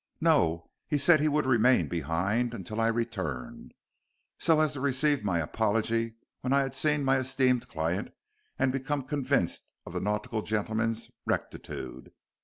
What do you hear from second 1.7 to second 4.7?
behind until I returned, so